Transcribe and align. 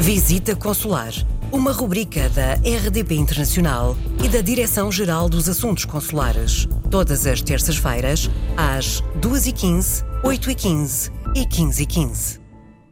Visita 0.00 0.54
Consular, 0.54 1.12
uma 1.50 1.72
rubrica 1.72 2.28
da 2.28 2.54
RDP 2.54 3.16
Internacional 3.16 3.96
e 4.24 4.28
da 4.28 4.40
Direção-Geral 4.40 5.28
dos 5.28 5.48
Assuntos 5.48 5.84
Consulares. 5.84 6.68
Todas 6.88 7.26
as 7.26 7.42
terças-feiras, 7.42 8.30
às 8.56 9.02
2h15, 9.20 10.04
8h15 10.22 11.12
e 11.34 11.44
15h15. 11.44 12.48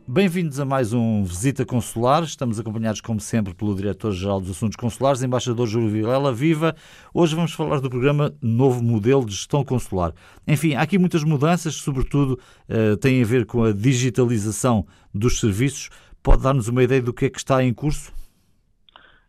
Bem-vindos 0.09 0.61
a 0.61 0.65
mais 0.65 0.93
um 0.93 1.25
Visita 1.25 1.65
Consular. 1.65 2.23
Estamos 2.23 2.61
acompanhados, 2.61 3.01
como 3.01 3.19
sempre, 3.19 3.53
pelo 3.55 3.75
Diretor-Geral 3.75 4.41
dos 4.41 4.51
Assuntos 4.51 4.77
Consulares, 4.77 5.21
Embaixador 5.21 5.67
Júlio 5.67 5.89
Vilela 5.89 6.33
Viva. 6.33 6.77
Hoje 7.13 7.35
vamos 7.35 7.53
falar 7.53 7.81
do 7.81 7.91
programa 7.91 8.33
Novo 8.41 8.83
Modelo 8.85 9.25
de 9.25 9.33
Gestão 9.33 9.65
Consular. 9.65 10.13
Enfim, 10.47 10.75
há 10.75 10.83
aqui 10.83 10.97
muitas 10.97 11.25
mudanças, 11.25 11.75
sobretudo 11.75 12.39
uh, 12.69 12.97
têm 12.99 13.21
a 13.21 13.27
ver 13.27 13.47
com 13.47 13.65
a 13.65 13.73
digitalização 13.73 14.87
dos 15.13 15.41
serviços. 15.41 15.91
Pode 16.27 16.43
dar-nos 16.43 16.67
uma 16.67 16.83
ideia 16.83 17.01
do 17.01 17.15
que 17.15 17.27
é 17.27 17.31
que 17.31 17.39
está 17.39 17.63
em 17.63 17.73
curso? 17.73 18.13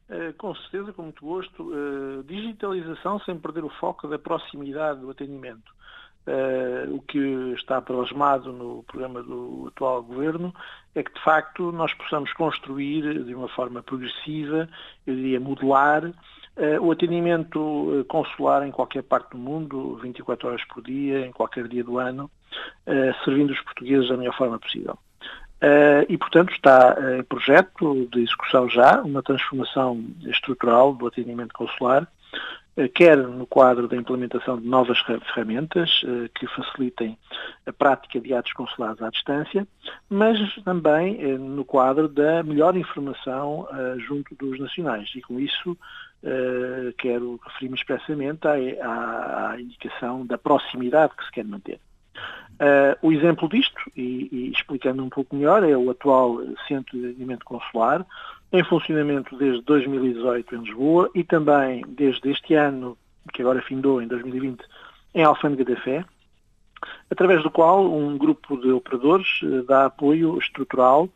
Uh, 0.10 0.34
com 0.36 0.56
certeza, 0.56 0.92
com 0.92 1.04
muito 1.04 1.24
gosto. 1.24 1.62
Uh, 1.62 2.24
digitalização 2.24 3.20
sem 3.20 3.38
perder 3.38 3.64
o 3.64 3.70
foco 3.70 4.08
da 4.08 4.18
proximidade 4.18 5.02
do 5.02 5.12
atendimento. 5.12 5.72
Uh, 6.26 6.96
o 6.96 7.02
que 7.04 7.20
está 7.54 7.80
plasmado 7.84 8.52
no 8.52 8.82
programa 8.82 9.22
do 9.22 9.68
atual 9.68 10.02
governo 10.02 10.52
é 10.96 11.04
que, 11.04 11.14
de 11.14 11.24
facto, 11.24 11.72
nós 11.72 11.94
possamos 11.94 12.34
construir 12.34 13.24
de 13.26 13.36
uma 13.36 13.48
forma 13.50 13.84
progressiva, 13.84 14.68
eu 15.06 15.16
diria 15.16 15.40
modular, 15.40 16.04
uh, 16.04 16.82
o 16.82 16.90
atendimento 16.90 18.04
consular 18.08 18.66
em 18.66 18.72
qualquer 18.72 19.04
parte 19.04 19.34
do 19.34 19.38
mundo, 19.38 20.00
24 20.02 20.48
horas 20.48 20.64
por 20.66 20.82
dia, 20.82 21.28
em 21.28 21.32
qualquer 21.32 21.68
dia 21.68 21.84
do 21.84 22.00
ano, 22.00 22.32
servindo 23.24 23.52
os 23.52 23.62
portugueses 23.62 24.10
da 24.10 24.18
melhor 24.18 24.36
forma 24.36 24.58
possível. 24.58 24.98
E, 26.08 26.18
portanto, 26.18 26.52
está 26.52 26.96
em 27.18 27.24
projeto 27.24 28.08
de 28.12 28.22
execução 28.22 28.70
já 28.70 29.02
uma 29.02 29.24
transformação 29.24 30.04
estrutural 30.26 30.94
do 30.94 31.08
atendimento 31.08 31.54
consular, 31.54 32.08
eh, 32.78 32.88
quer 32.88 33.18
no 33.18 33.48
quadro 33.48 33.88
da 33.88 33.98
implementação 33.98 34.60
de 34.62 34.68
novas 34.68 35.00
ferramentas 35.00 36.02
eh, 36.06 36.30
que 36.36 36.46
facilitem 36.48 37.18
a 37.66 37.74
prática 37.74 38.20
de 38.20 38.34
atos 38.36 38.54
consulares 38.54 39.02
à 39.02 39.10
distância, 39.10 39.68
mas 40.08 40.38
também 40.64 41.20
eh, 41.20 41.38
no 41.40 41.66
quadro 41.66 42.08
da 42.08 42.44
melhor 42.44 42.78
informação 42.78 43.68
junto 44.08 44.36
dos 44.36 44.60
nacionais. 44.60 45.10
E 45.16 45.22
com 45.22 45.40
isso 45.40 45.76
quero 46.98 47.40
referir-me 47.46 47.76
expressamente 47.76 48.48
à, 48.48 49.52
à, 49.52 49.62
indicação 49.62 50.26
da 50.26 50.38
proximidade 50.38 51.14
que 51.16 51.24
se 51.26 51.32
quer 51.32 51.46
manter. 51.46 51.80
O 53.02 53.12
exemplo 53.12 53.48
disto, 53.48 53.80
e, 53.96 54.30
e 54.32 54.52
explicando 54.52 55.04
um 55.04 55.10
pouco 55.10 55.36
melhor, 55.36 55.64
é 55.64 55.76
o 55.78 55.90
atual 55.90 56.40
Centro 56.68 56.98
de 56.98 57.08
Atendimento 57.08 57.46
Consular, 57.46 58.06
em 58.52 58.64
funcionamento 58.64 59.38
desde 59.38 59.62
2018 59.64 60.56
em 60.56 60.60
Lisboa 60.60 61.10
e 61.14 61.24
também 61.24 61.84
desde 61.88 62.32
este 62.32 62.54
ano, 62.54 62.98
que 63.34 63.42
agora 63.42 63.62
findou 63.62 64.02
em 64.02 64.08
2020, 64.08 64.64
em 65.14 65.24
Alfândega 65.24 65.76
da 65.76 65.82
Fé, 65.82 66.06
através 67.10 67.44
do 67.44 67.52
qual 67.52 67.92
um 67.92 68.18
grupo 68.18 68.58
de 68.58 68.72
operadores 68.72 69.28
eh, 69.44 69.64
dá 69.68 69.86
apoio 69.86 70.38
estrutural 70.38 71.06
uh, 71.06 71.10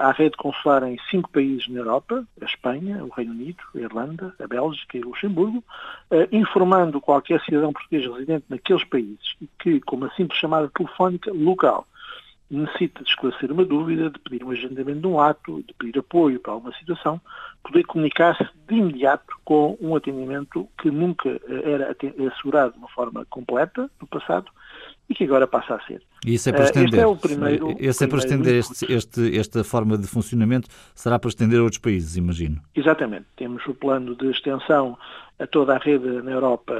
à 0.00 0.10
rede 0.10 0.36
consular 0.36 0.82
em 0.82 0.98
cinco 1.10 1.30
países 1.30 1.68
na 1.68 1.80
Europa, 1.80 2.24
a 2.40 2.44
Espanha, 2.44 3.04
o 3.04 3.08
Reino 3.08 3.32
Unido, 3.32 3.62
a 3.74 3.78
Irlanda, 3.78 4.34
a 4.42 4.46
Bélgica 4.46 4.96
e 4.96 5.02
o 5.02 5.08
Luxemburgo, 5.08 5.58
uh, 6.10 6.28
informando 6.32 7.00
qualquer 7.00 7.40
cidadão 7.42 7.72
português 7.72 8.06
residente 8.06 8.44
naqueles 8.48 8.84
países 8.84 9.36
que, 9.58 9.80
com 9.80 9.96
uma 9.96 10.12
simples 10.14 10.38
chamada 10.38 10.68
telefónica 10.74 11.32
local, 11.32 11.86
necessita 12.50 13.02
de 13.02 13.10
esclarecer 13.10 13.50
uma 13.50 13.64
dúvida, 13.64 14.10
de 14.10 14.18
pedir 14.20 14.44
um 14.44 14.50
agendamento 14.50 15.00
de 15.00 15.06
um 15.06 15.20
ato, 15.20 15.62
de 15.62 15.74
pedir 15.74 15.98
apoio 15.98 16.38
para 16.40 16.52
alguma 16.52 16.72
situação, 16.74 17.20
poder 17.62 17.84
comunicar-se 17.84 18.46
de 18.68 18.74
imediato 18.74 19.36
com 19.44 19.76
um 19.80 19.96
atendimento 19.96 20.68
que 20.80 20.90
nunca 20.90 21.28
eh, 21.28 21.70
era 21.72 21.96
assegurado 22.32 22.72
de 22.72 22.78
uma 22.78 22.88
forma 22.88 23.24
completa 23.26 23.90
no 24.00 24.06
passado 24.06 24.50
e 25.08 25.14
que 25.14 25.24
agora 25.24 25.46
passa 25.46 25.74
a 25.74 25.80
ser. 25.86 26.02
E 26.24 26.34
isso 26.34 26.48
é 26.48 26.52
para 26.52 26.64
estender. 26.64 26.88
Este 26.88 27.00
é 27.00 27.06
o 27.06 27.16
primeiro, 27.16 27.76
Esse 27.78 28.04
é 28.04 28.06
para 28.06 28.18
estender 28.18 28.54
este, 28.56 28.92
este, 28.92 29.38
esta 29.38 29.64
forma 29.64 29.96
de 29.96 30.06
funcionamento, 30.06 30.68
será 30.94 31.18
para 31.18 31.28
estender 31.28 31.60
a 31.60 31.62
outros 31.62 31.80
países, 31.80 32.16
imagino. 32.16 32.60
Exatamente. 32.74 33.26
Temos 33.36 33.64
o 33.66 33.74
plano 33.74 34.14
de 34.14 34.30
extensão 34.30 34.98
a 35.38 35.46
toda 35.46 35.74
a 35.74 35.78
rede 35.78 36.22
na 36.22 36.32
Europa 36.32 36.74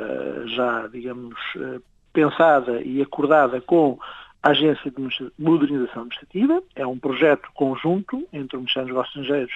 já, 0.47 0.87
digamos, 0.89 1.39
eh, 1.57 1.81
pensada 2.13 2.81
e 2.83 3.03
acordada 3.03 3.61
com 3.61 3.99
a 4.43 4.51
Agência 4.51 4.91
de 4.91 5.33
Modernização 5.39 6.03
Administrativa, 6.03 6.63
é 6.75 6.87
um 6.87 6.99
projeto 6.99 7.49
conjunto 7.53 8.27
entre 8.33 8.57
o 8.57 8.61
Ministério 8.61 8.89
dos 8.89 8.95
Negócios 8.95 9.17
Estrangeiros 9.17 9.55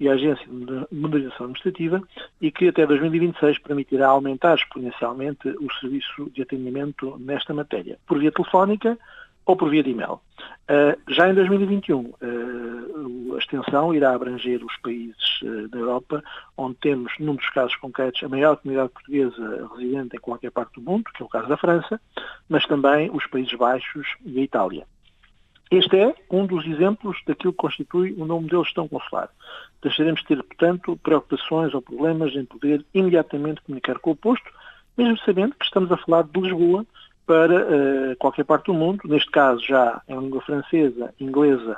e 0.00 0.08
a 0.08 0.12
Agência 0.12 0.46
de 0.46 0.86
Modernização 0.94 1.46
Administrativa 1.46 2.02
e 2.40 2.50
que 2.50 2.68
até 2.68 2.86
2026 2.86 3.58
permitirá 3.58 4.08
aumentar 4.08 4.54
exponencialmente 4.54 5.48
o 5.48 5.72
serviço 5.80 6.30
de 6.30 6.42
atendimento 6.42 7.16
nesta 7.18 7.52
matéria, 7.52 7.98
por 8.06 8.18
via 8.18 8.32
telefónica 8.32 8.98
ou 9.48 9.56
por 9.56 9.70
via 9.70 9.82
de 9.82 9.90
e-mail. 9.90 10.20
Uh, 10.70 10.94
já 11.08 11.30
em 11.30 11.34
2021, 11.34 12.00
uh, 12.00 12.14
ah, 12.20 13.36
a 13.36 13.38
extensão 13.38 13.94
irá 13.94 14.14
abranger 14.14 14.62
os 14.62 14.76
países 14.76 15.40
uh, 15.42 15.68
da 15.68 15.78
Europa, 15.78 16.22
onde 16.54 16.76
temos, 16.76 17.10
num 17.18 17.34
dos 17.34 17.48
casos 17.48 17.74
concretos, 17.76 18.22
a 18.22 18.28
maior 18.28 18.58
comunidade 18.58 18.90
portuguesa 18.90 19.70
residente 19.74 20.16
em 20.16 20.20
qualquer 20.20 20.50
parte 20.50 20.74
do 20.74 20.82
mundo, 20.82 21.10
que 21.14 21.22
é 21.22 21.26
o 21.26 21.28
caso 21.30 21.48
da 21.48 21.56
França, 21.56 21.98
mas 22.46 22.66
também 22.66 23.10
os 23.10 23.26
Países 23.26 23.54
Baixos 23.54 24.06
e 24.26 24.38
a 24.38 24.42
Itália. 24.42 24.86
Este 25.70 25.98
é 25.98 26.14
um 26.30 26.46
dos 26.46 26.66
exemplos 26.66 27.20
daquilo 27.26 27.52
que 27.52 27.58
constitui 27.58 28.12
o 28.12 28.24
novo 28.24 28.42
modelo 28.42 28.62
de 28.62 28.68
gestão 28.68 28.88
consular. 28.88 29.28
Deixaremos 29.82 30.20
de 30.20 30.26
ter, 30.26 30.42
portanto, 30.42 30.98
preocupações 31.02 31.74
ou 31.74 31.82
problemas 31.82 32.34
em 32.34 32.44
poder 32.44 32.84
imediatamente 32.94 33.60
comunicar 33.62 33.98
com 33.98 34.12
o 34.12 34.16
posto, 34.16 34.50
mesmo 34.96 35.18
sabendo 35.18 35.54
que 35.54 35.64
estamos 35.64 35.92
a 35.92 35.96
falar 35.96 36.22
de 36.24 36.40
Lisboa, 36.40 36.86
para 37.28 37.62
uh, 37.62 38.16
qualquer 38.18 38.44
parte 38.44 38.66
do 38.66 38.74
mundo, 38.74 39.02
neste 39.04 39.30
caso 39.30 39.62
já 39.62 40.00
em 40.08 40.18
língua 40.18 40.40
francesa, 40.40 41.14
inglesa 41.20 41.76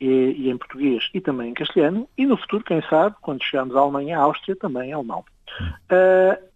e, 0.00 0.06
e, 0.06 0.50
em 0.50 0.56
português 0.56 1.10
e 1.12 1.20
também 1.20 1.50
em 1.50 1.54
castelhano, 1.54 2.08
e 2.16 2.24
no 2.24 2.36
futuro, 2.36 2.62
quem 2.62 2.80
sabe, 2.82 3.16
quando 3.20 3.42
chegarmos 3.42 3.74
à 3.74 3.80
Alemanha, 3.80 4.18
à 4.18 4.22
Áustria, 4.22 4.54
também 4.54 4.90
em 4.90 4.92
alemão. 4.92 5.24
Uh, 5.90 6.53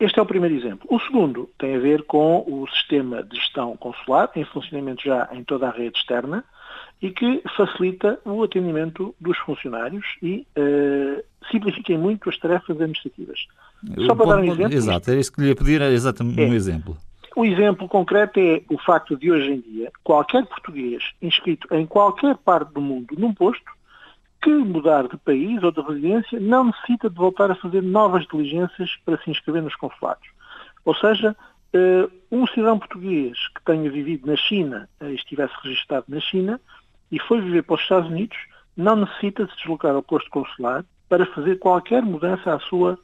este 0.00 0.18
é 0.18 0.22
o 0.22 0.26
primeiro 0.26 0.54
exemplo. 0.54 0.86
O 0.90 1.00
segundo 1.00 1.50
tem 1.58 1.74
a 1.76 1.78
ver 1.78 2.04
com 2.04 2.44
o 2.46 2.66
sistema 2.68 3.22
de 3.22 3.36
gestão 3.36 3.76
consular, 3.76 4.30
em 4.36 4.44
funcionamento 4.44 5.02
já 5.04 5.28
em 5.32 5.42
toda 5.42 5.68
a 5.68 5.70
rede 5.70 5.98
externa, 5.98 6.44
e 7.00 7.10
que 7.10 7.42
facilita 7.56 8.18
o 8.24 8.42
atendimento 8.42 9.14
dos 9.20 9.36
funcionários 9.38 10.04
e 10.22 10.46
uh, 10.56 11.22
simplifica 11.50 11.96
muito 11.96 12.28
as 12.28 12.36
tarefas 12.38 12.76
administrativas. 12.76 13.46
Só 14.06 14.14
para 14.14 14.26
dar 14.26 14.38
um 14.40 14.44
exemplo. 14.44 14.74
Exato, 14.74 15.10
é 15.10 15.16
isso 15.16 15.32
que 15.32 15.40
lhe 15.40 15.48
ia 15.48 15.56
pedir, 15.56 15.80
é 15.80 15.90
exatamente 15.90 16.40
um 16.40 16.52
é, 16.52 16.56
exemplo. 16.56 16.96
O 17.36 17.44
exemplo 17.44 17.88
concreto 17.88 18.40
é 18.40 18.62
o 18.68 18.78
facto 18.78 19.16
de 19.16 19.30
hoje 19.30 19.52
em 19.52 19.60
dia 19.60 19.92
qualquer 20.02 20.44
português 20.46 21.04
inscrito 21.22 21.72
em 21.72 21.86
qualquer 21.86 22.36
parte 22.36 22.72
do 22.72 22.80
mundo 22.80 23.14
num 23.16 23.32
posto 23.32 23.77
que 24.40 24.50
mudar 24.50 25.08
de 25.08 25.16
país 25.16 25.62
ou 25.62 25.72
de 25.72 25.80
residência 25.80 26.38
não 26.40 26.64
necessita 26.64 27.10
de 27.10 27.16
voltar 27.16 27.50
a 27.50 27.56
fazer 27.56 27.82
novas 27.82 28.26
diligências 28.26 28.96
para 29.04 29.18
se 29.18 29.30
inscrever 29.30 29.62
nos 29.62 29.74
consulados. 29.74 30.28
Ou 30.84 30.94
seja, 30.94 31.36
eh, 31.72 32.08
um 32.30 32.46
cidadão 32.46 32.78
português 32.78 33.36
que 33.48 33.62
tenha 33.64 33.90
vivido 33.90 34.26
na 34.26 34.36
China, 34.36 34.88
eh, 35.00 35.12
estivesse 35.12 35.54
registado 35.62 36.06
na 36.08 36.20
China 36.20 36.60
e 37.10 37.18
foi 37.18 37.40
viver 37.40 37.62
para 37.62 37.74
os 37.74 37.82
Estados 37.82 38.08
Unidos, 38.08 38.38
não 38.76 38.96
necessita 38.96 39.44
de 39.44 39.50
se 39.52 39.58
deslocar 39.58 39.94
ao 39.94 40.02
posto 40.02 40.30
consular 40.30 40.84
para 41.08 41.26
fazer 41.26 41.58
qualquer 41.58 42.02
mudança 42.02 42.54
à 42.54 42.60
sua 42.60 42.98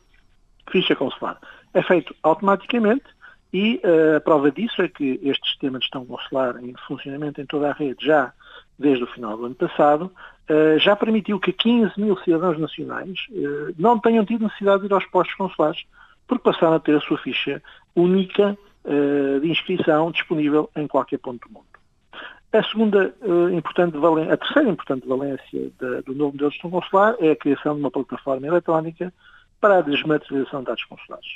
ficha 0.70 0.94
consular. 0.94 1.38
É 1.72 1.82
feito 1.82 2.14
automaticamente 2.22 3.04
e 3.54 3.80
uh, 3.84 4.16
a 4.16 4.20
prova 4.20 4.50
disso 4.50 4.82
é 4.82 4.88
que 4.88 5.20
este 5.22 5.48
sistema 5.48 5.78
de 5.78 5.84
gestão 5.84 6.04
consular 6.04 6.56
em 6.60 6.74
funcionamento 6.88 7.40
em 7.40 7.46
toda 7.46 7.70
a 7.70 7.72
rede 7.72 8.04
já 8.04 8.32
desde 8.76 9.04
o 9.04 9.06
final 9.06 9.36
do 9.36 9.44
ano 9.44 9.54
passado, 9.54 10.10
uh, 10.50 10.76
já 10.80 10.96
permitiu 10.96 11.38
que 11.38 11.52
15 11.52 11.92
mil 11.96 12.16
cidadãos 12.18 12.58
nacionais 12.58 13.16
uh, 13.30 13.72
não 13.78 13.96
tenham 14.00 14.24
tido 14.24 14.42
necessidade 14.42 14.80
de 14.80 14.86
ir 14.88 14.92
aos 14.92 15.06
postos 15.06 15.36
consulares, 15.36 15.84
porque 16.26 16.42
passaram 16.42 16.74
a 16.74 16.80
ter 16.80 16.96
a 16.96 17.00
sua 17.00 17.16
ficha 17.16 17.62
única 17.94 18.58
de 19.40 19.50
inscrição 19.50 20.10
disponível 20.10 20.68
em 20.76 20.86
qualquer 20.86 21.16
ponto 21.16 21.48
do 21.48 21.54
mundo. 21.54 21.64
A 22.52 22.62
segunda 22.64 23.14
importante 23.56 23.96
valência, 23.96 24.34
a 24.34 24.36
terceira 24.36 24.68
importante 24.68 25.08
valência 25.08 25.72
do 26.04 26.14
novo 26.14 26.32
modelo 26.32 26.50
de 26.50 26.56
gestão 26.56 26.70
consular 26.70 27.16
é 27.18 27.30
a 27.30 27.36
criação 27.36 27.74
de 27.74 27.80
uma 27.80 27.90
plataforma 27.90 28.46
eletrónica 28.46 29.10
para 29.58 29.78
a 29.78 29.80
desmaterialização 29.80 30.60
de 30.60 30.66
dados 30.66 30.84
consulares. 30.84 31.28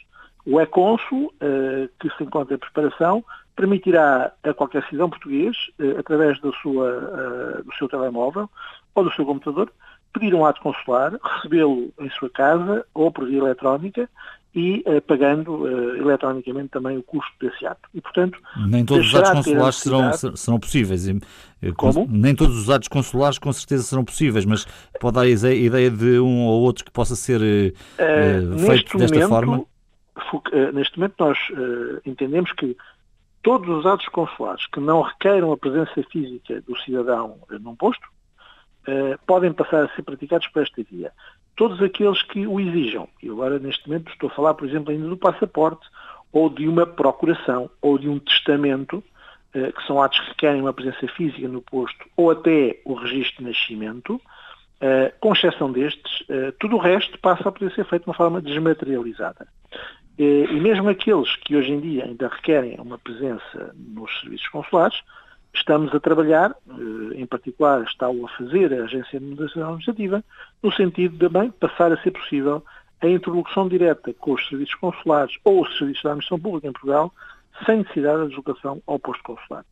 O 0.51 0.59
e-Consul, 0.59 1.31
eh, 1.41 1.91
que 2.01 2.09
se 2.17 2.25
encontra 2.25 2.55
em 2.55 2.59
preparação, 2.59 3.23
permitirá 3.55 4.33
a 4.43 4.55
qualquer 4.55 4.83
cidadão 4.85 5.11
português, 5.11 5.55
eh, 5.79 5.97
através 5.99 6.41
da 6.41 6.51
sua, 6.63 6.89
eh, 6.89 7.63
do 7.63 7.75
seu 7.77 7.87
telemóvel 7.87 8.49
ou 8.95 9.05
do 9.05 9.13
seu 9.13 9.27
computador, 9.27 9.71
pedir 10.11 10.35
um 10.35 10.47
ato 10.47 10.63
consular, 10.63 11.13
recebê-lo 11.23 11.93
em 12.01 12.09
sua 12.19 12.31
casa 12.31 12.83
ou 12.95 13.13
por 13.13 13.27
via 13.27 13.41
eletrónica 13.41 14.09
e 14.55 14.83
pagando 15.07 15.69
eletronicamente 15.99 16.71
também 16.71 16.97
o 16.97 17.03
custo 17.03 17.31
desse 17.39 17.67
ato. 17.67 17.87
E, 17.95 18.01
portanto, 18.01 18.41
nem 18.67 18.85
todos 18.85 19.07
os 19.07 19.15
atos 19.15 19.31
consulares 19.31 19.77
serão, 19.77 20.13
serão 20.13 20.59
possíveis. 20.59 21.07
Como? 21.77 22.09
Nem 22.11 22.35
todos 22.35 22.57
os 22.57 22.71
atos 22.71 22.89
consulares 22.89 23.39
com 23.39 23.53
certeza 23.53 23.83
serão 23.85 24.05
possíveis, 24.05 24.47
mas 24.47 24.67
pode 24.99 25.15
dar 25.15 25.23
a 25.23 25.55
ideia 25.55 25.91
de 25.91 26.19
um 26.19 26.47
ou 26.47 26.63
outro 26.63 26.85
que 26.85 26.91
possa 26.91 27.15
ser 27.15 27.39
feito 28.67 28.97
desta 28.97 29.15
momento, 29.15 29.29
forma? 29.29 29.65
Neste 30.73 30.99
momento 30.99 31.15
nós 31.19 31.39
entendemos 32.05 32.53
que 32.53 32.77
todos 33.43 33.69
os 33.69 33.87
atos 33.87 34.09
consulares 34.09 34.67
que 34.67 34.81
não 34.81 35.03
requeiram 35.03 35.53
a 35.53 35.57
presença 35.57 36.03
física 36.11 36.61
do 36.63 36.77
cidadão 36.79 37.39
num 37.61 37.77
posto 37.77 38.07
podem 39.27 39.53
passar 39.53 39.85
a 39.85 39.95
ser 39.95 40.03
praticados 40.03 40.49
por 40.49 40.63
esta 40.63 40.83
via 40.83 41.13
todos 41.59 41.83
aqueles 41.83 42.23
que 42.23 42.47
o 42.47 42.61
exijam. 42.61 43.09
E 43.21 43.29
agora, 43.29 43.59
neste 43.59 43.87
momento, 43.89 44.13
estou 44.13 44.31
a 44.31 44.33
falar, 44.33 44.55
por 44.55 44.67
exemplo, 44.67 44.93
ainda 44.93 45.09
do 45.09 45.17
passaporte, 45.17 45.85
ou 46.33 46.49
de 46.49 46.69
uma 46.69 46.87
procuração, 46.87 47.69
ou 47.83 47.99
de 47.99 48.09
um 48.09 48.21
testamento, 48.21 49.03
eh, 49.53 49.73
que 49.73 49.85
são 49.85 50.01
atos 50.01 50.21
que 50.21 50.29
requerem 50.29 50.61
uma 50.61 50.73
presença 50.73 51.09
física 51.09 51.49
no 51.49 51.61
posto, 51.61 52.07
ou 52.17 52.31
até 52.31 52.81
o 52.85 52.95
registro 52.95 53.43
de 53.43 53.51
nascimento, 53.51 54.21
eh, 54.81 55.13
com 55.19 55.33
exceção 55.33 55.73
destes, 55.73 56.23
eh, 56.29 56.53
tudo 56.61 56.77
o 56.77 56.79
resto 56.79 57.19
passa 57.19 57.49
a 57.49 57.53
poder 57.53 57.75
ser 57.75 57.85
feito 57.87 58.05
de 58.05 58.09
uma 58.09 58.15
forma 58.15 58.41
desmaterializada. 58.41 59.49
E 60.19 60.61
mesmo 60.61 60.89
aqueles 60.89 61.37
que 61.37 61.55
hoje 61.57 61.71
em 61.71 61.81
dia 61.81 62.05
ainda 62.05 62.27
requerem 62.27 62.77
uma 62.81 62.99
presença 62.99 63.73
nos 63.77 64.11
serviços 64.21 64.49
consulares, 64.49 65.01
estamos 65.55 65.95
a 65.95 66.01
trabalhar, 66.01 66.57
eh, 66.69 67.21
em 67.21 67.27
particular 67.27 67.83
está-o 67.85 68.27
a 68.27 68.29
fazer 68.31 68.73
a 68.73 68.85
Agência 68.85 69.21
de 69.21 69.27
Moderação 69.27 69.63
Administrativa, 69.63 70.25
no 70.61 70.73
sentido 70.73 71.13
de 71.13 71.29
também 71.29 71.51
passar 71.53 71.93
a 71.93 72.03
ser 72.03 72.11
possível 72.11 72.65
a 73.01 73.07
introdução 73.07 73.69
direta 73.69 74.13
com 74.15 74.33
os 74.33 74.49
serviços 74.49 74.75
consulares 74.75 75.37
ou 75.45 75.63
os 75.63 75.79
serviços 75.79 76.03
da 76.03 76.11
administração 76.11 76.41
pública 76.41 76.67
em 76.67 76.73
Portugal, 76.73 77.13
sem 77.65 77.79
necessidade 77.79 78.23
de 78.23 78.29
deslocação 78.29 78.83
ao 78.87 78.99
posto 78.99 79.23
consular. 79.23 79.65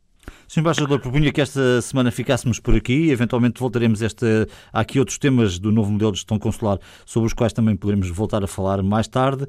Sr. 0.47 0.59
Embaixador, 0.59 0.99
propunha 0.99 1.31
que 1.31 1.41
esta 1.41 1.81
semana 1.81 2.11
ficássemos 2.11 2.59
por 2.59 2.75
aqui, 2.75 3.11
eventualmente 3.11 3.59
voltaremos. 3.59 4.01
Há 4.01 4.79
aqui 4.79 4.99
outros 4.99 5.17
temas 5.17 5.59
do 5.59 5.71
novo 5.71 5.91
modelo 5.91 6.11
de 6.11 6.17
gestão 6.17 6.39
consular 6.39 6.79
sobre 7.05 7.27
os 7.27 7.33
quais 7.33 7.53
também 7.53 7.75
poderemos 7.75 8.09
voltar 8.09 8.43
a 8.43 8.47
falar 8.47 8.81
mais 8.81 9.07
tarde. 9.07 9.45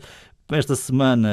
Esta 0.51 0.75
semana, 0.75 1.29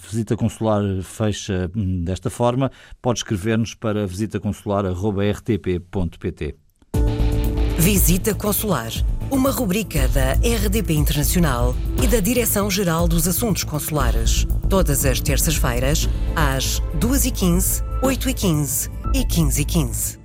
Visita 0.00 0.36
Consular 0.36 0.84
fecha 1.02 1.68
hum, 1.74 2.04
desta 2.04 2.30
forma. 2.30 2.70
Pode 3.00 3.18
escrever-nos 3.18 3.74
para 3.74 4.06
visitaconsular.rtp.pt. 4.06 6.54
Visita 7.76 8.32
Consular, 8.32 8.92
uma 9.28 9.50
rubrica 9.50 10.06
da 10.06 10.34
RDP 10.34 10.94
Internacional 10.94 11.74
e 12.00 12.06
da 12.06 12.20
Direção-Geral 12.20 13.08
dos 13.08 13.26
Assuntos 13.26 13.64
Consulares. 13.64 14.46
Todas 14.70 15.04
as 15.04 15.20
terças-feiras, 15.20 16.08
às 16.36 16.80
2h15, 17.00 17.82
8h15 18.00 18.88
e 19.12 19.24
15h15. 19.24 20.21